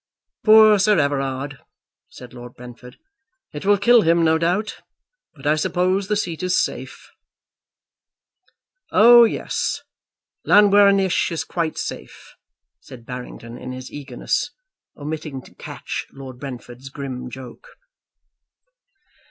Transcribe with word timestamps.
"Poor 0.43 0.79
Sir 0.79 0.97
Everard!" 0.97 1.59
said 2.09 2.33
Lord 2.33 2.55
Brentford. 2.55 2.97
"It 3.53 3.67
will 3.67 3.77
kill 3.77 4.01
him, 4.01 4.23
no 4.25 4.39
doubt, 4.39 4.81
but 5.35 5.45
I 5.45 5.55
suppose 5.55 6.07
the 6.07 6.15
seat 6.15 6.41
is 6.41 6.59
safe." 6.59 7.11
"Oh, 8.91 9.25
yes; 9.25 9.83
Llanwrwsth 10.43 11.31
is 11.31 11.43
quite 11.43 11.77
safe," 11.77 12.33
said 12.79 13.05
Barrington, 13.05 13.59
in 13.59 13.73
his 13.73 13.91
eagerness 13.91 14.49
omitting 14.97 15.39
to 15.43 15.53
catch 15.53 16.07
Lord 16.11 16.39
Brentford's 16.39 16.89
grim 16.89 17.29
joke. 17.29 17.67